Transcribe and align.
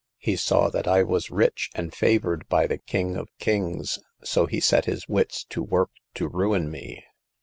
He 0.17 0.35
saw 0.35 0.69
that 0.71 0.87
I 0.87 1.03
was 1.03 1.29
rich, 1.29 1.69
and 1.75 1.93
favored 1.93 2.49
by 2.49 2.65
the 2.65 2.79
King 2.79 3.15
of 3.15 3.29
Kings, 3.37 3.99
so 4.23 4.47
he 4.47 4.59
set 4.59 4.85
his 4.85 5.07
wits 5.07 5.43
to 5.51 5.61
work 5.61 5.91
to 6.15 6.27
ruin 6.27 6.71
me. 6.71 7.05